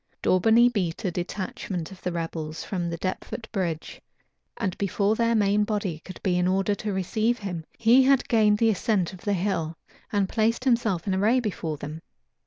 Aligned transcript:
Daubeney 0.23 0.67
beat 0.67 1.05
a 1.05 1.11
detachment 1.11 1.91
of 1.91 2.01
the 2.01 2.11
rebels 2.11 2.63
from 2.63 2.89
Deptford 2.89 3.47
bridge; 3.51 4.01
and 4.57 4.75
before 4.79 5.15
their 5.15 5.35
main 5.35 5.63
body 5.63 5.99
could 6.03 6.19
be 6.23 6.39
in 6.39 6.47
order 6.47 6.73
to 6.73 6.91
receive 6.91 7.37
him, 7.37 7.63
he 7.77 8.01
had 8.01 8.27
gained 8.27 8.57
the 8.57 8.71
ascent 8.71 9.13
of 9.13 9.21
the 9.21 9.33
hill, 9.33 9.77
and 10.11 10.27
placed 10.27 10.63
himself 10.63 11.05
in 11.05 11.13
array 11.13 11.39
before 11.39 11.77
them. 11.77 12.01